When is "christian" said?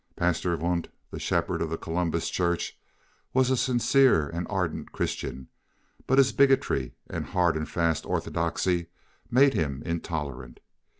4.91-5.47